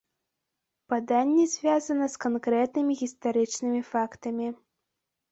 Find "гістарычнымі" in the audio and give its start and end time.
3.01-3.81